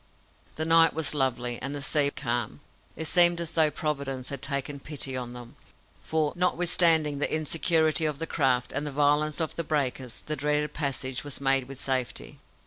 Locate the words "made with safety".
11.39-12.39